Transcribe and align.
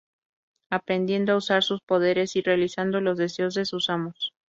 Aprendiendo 0.71 1.31
a 1.31 1.35
usar 1.35 1.61
sus 1.61 1.79
poderes 1.83 2.35
y 2.35 2.41
realizando 2.41 3.01
los 3.01 3.19
deseos 3.19 3.53
de 3.53 3.65
sus 3.65 3.87
amos. 3.91 4.33